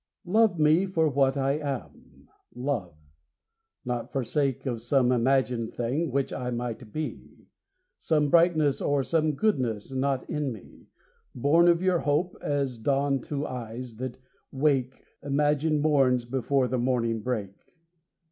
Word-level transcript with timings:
Love 0.25 0.57
me 0.57 0.87
for 0.87 1.07
what 1.07 1.37
I 1.37 1.59
am, 1.59 2.27
Love. 2.55 2.95
Not 3.85 4.11
for 4.11 4.23
sake 4.23 4.65
Of 4.65 4.81
some 4.81 5.11
imagined 5.11 5.75
thing 5.75 6.09
which 6.09 6.33
I 6.33 6.49
might 6.49 6.91
be, 6.91 7.45
Some 7.99 8.31
brightness 8.31 8.81
or 8.81 9.03
some 9.03 9.33
goodness 9.33 9.91
not 9.91 10.27
in 10.27 10.51
me, 10.51 10.87
Born 11.35 11.67
of 11.67 11.83
your 11.83 11.99
hope, 11.99 12.35
as 12.41 12.79
dawn 12.79 13.21
to 13.29 13.45
eyes 13.45 13.97
that 13.97 14.17
wake 14.51 15.05
Imagined 15.21 15.81
morns 15.83 16.25
before 16.25 16.67
the 16.67 16.79
morning 16.79 17.21
break. 17.21 17.51